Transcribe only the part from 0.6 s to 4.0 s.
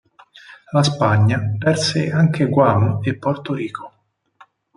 La Spagna perse anche Guam e Porto Rico.